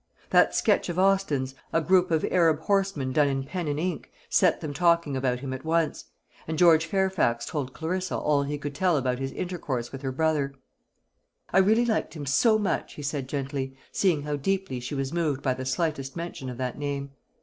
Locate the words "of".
0.89-0.97, 2.09-2.25, 16.49-16.57